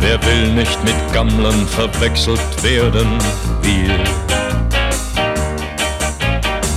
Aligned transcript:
Wer 0.00 0.22
will 0.24 0.52
nicht 0.54 0.82
mit 0.82 0.94
Gammlern 1.12 1.66
verwechselt 1.68 2.62
werden? 2.62 3.18
Wir. 3.62 4.02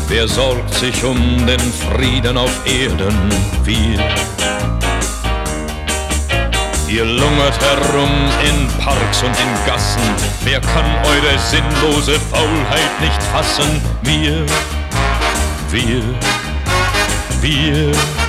Wer 0.09 0.27
sorgt 0.27 0.73
sich 0.73 1.03
um 1.03 1.17
den 1.47 1.59
Frieden 1.59 2.37
auf 2.37 2.51
Erden? 2.65 3.29
Wir. 3.63 3.99
Ihr 6.87 7.05
lungert 7.05 7.59
herum 7.59 8.11
in 8.47 8.67
Parks 8.83 9.23
und 9.23 9.31
in 9.39 9.65
Gassen. 9.65 10.03
Wer 10.43 10.59
kann 10.59 10.85
eure 11.05 11.39
sinnlose 11.39 12.19
Faulheit 12.19 13.01
nicht 13.01 13.23
fassen? 13.23 13.81
Wir, 14.03 14.45
wir, 15.71 16.03
wir. 17.41 18.22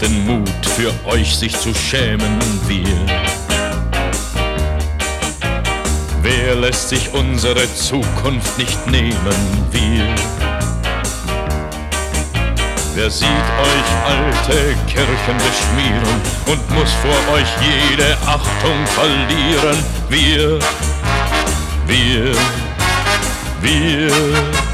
Den 0.00 0.26
Mut, 0.26 0.66
für 0.76 0.92
euch 1.04 1.36
sich 1.36 1.54
zu 1.58 1.74
schämen? 1.74 2.38
Wir. 2.66 2.84
Wer 6.22 6.54
lässt 6.54 6.88
sich 6.88 7.12
unsere 7.12 7.72
Zukunft 7.74 8.56
nicht 8.56 8.86
nehmen? 8.86 9.14
Wir. 9.70 10.06
Wer 12.94 13.10
sieht 13.10 13.28
euch 13.28 13.90
alte 14.06 14.74
Kirchen 14.86 15.36
beschmieren 15.36 16.20
und 16.46 16.70
muss 16.70 16.92
vor 17.02 17.34
euch 17.34 17.48
jede 17.60 18.16
Achtung 18.26 18.86
verlieren? 18.86 19.84
Wir, 20.08 20.58
wir, 21.86 22.32
wir. 23.60 24.69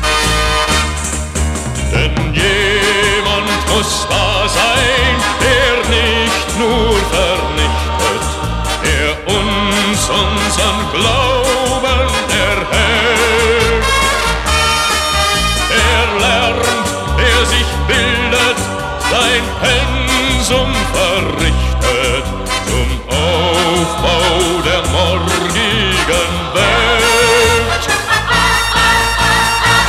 Verrichtet 20.96 22.24
zum 22.66 22.88
Aufbau 23.08 24.62
der 24.64 24.82
morgigen 24.90 26.32
Welt. 26.54 27.84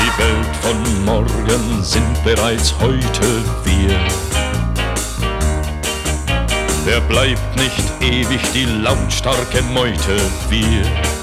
Die 0.02 0.14
Welt 0.22 0.56
von 0.62 1.06
morgen 1.06 1.84
sind 1.84 2.24
bereits 2.24 2.74
heute 2.82 3.44
wir. 3.64 3.98
Wer 6.84 7.02
bleibt 7.02 7.56
nicht 7.56 7.86
ewig 8.02 8.42
die 8.54 8.66
lautstarke 8.66 9.62
Meute? 9.62 10.16
Wir. 10.50 11.17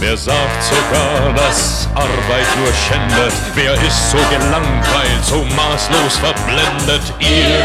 Wer 0.00 0.16
sagt 0.16 0.62
sogar, 0.62 1.32
dass 1.34 1.88
Arbeit 1.92 2.46
nur 2.56 2.72
schändet? 2.72 3.32
Wer 3.54 3.74
ist 3.74 4.10
so 4.10 4.16
gelangweilt, 4.30 5.24
so 5.24 5.44
maßlos 5.56 6.18
verblendet? 6.18 7.02
Ihr, 7.18 7.64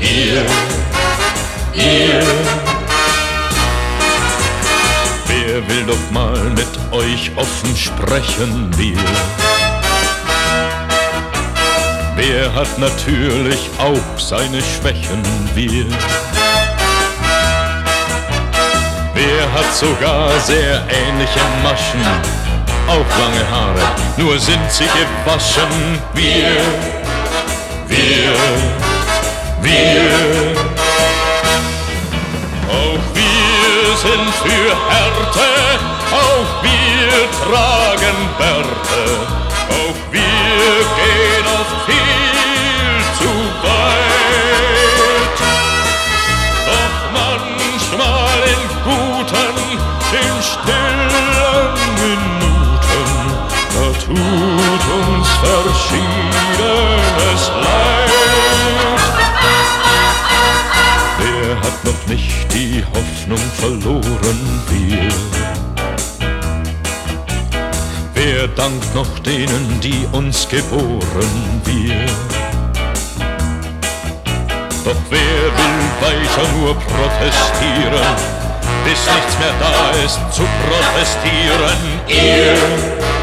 ihr, 0.00 0.46
ihr. 1.74 2.22
Wer 5.26 5.68
will 5.68 5.84
doch 5.86 6.10
mal 6.10 6.40
mit 6.50 6.68
euch 6.90 7.30
offen 7.36 7.76
sprechen? 7.76 8.70
Wir. 8.78 8.96
Wer 12.16 12.54
hat 12.54 12.78
natürlich 12.78 13.68
auch 13.78 14.18
seine 14.18 14.62
Schwächen? 14.62 15.22
Wir. 15.54 15.86
Hat 19.54 19.72
sogar 19.74 20.30
sehr 20.40 20.82
ähnliche 20.90 21.40
Maschen? 21.62 22.04
Auch 22.88 23.18
lange 23.18 23.48
Haare, 23.50 23.80
nur 24.16 24.38
sind 24.38 24.70
sie 24.70 24.84
gewaschen. 24.84 26.00
Wir, 26.12 26.56
wir, 27.86 28.34
wir. 29.62 30.10
Auch 32.68 33.04
wir 33.14 33.96
sind 34.04 34.34
für 34.42 34.66
Härte, 34.90 35.50
auch 36.10 36.62
wir 36.62 37.14
tragen 37.40 38.18
Bärte, 38.38 39.02
auch 39.70 40.12
wir 40.12 40.20
gehen 40.96 41.13
stillen 50.54 51.28
Minuten, 52.00 53.08
da 53.74 53.86
tut 54.04 54.84
uns 55.00 55.28
verschiedenes 55.42 57.42
leid. 57.62 58.12
Wer 61.18 61.50
hat 61.56 61.78
noch 61.84 62.02
nicht 62.06 62.52
die 62.52 62.84
Hoffnung 62.94 63.44
verloren? 63.58 64.40
Wir. 64.68 65.12
Wer 68.14 68.48
dankt 68.48 68.94
noch 68.94 69.18
denen, 69.20 69.80
die 69.80 70.06
uns 70.12 70.48
geboren? 70.48 71.60
Wir. 71.64 72.06
Doch 74.84 75.02
wer 75.10 75.52
will 75.58 75.82
weiter 76.00 76.46
nur 76.58 76.74
protestieren, 76.74 78.16
bis 78.84 79.06
nichts 79.06 79.38
mehr 79.38 79.54
da 79.60 79.90
ist 80.04 80.20
zu 80.32 80.42
protestieren? 80.42 82.00
Ihr. 82.06 83.13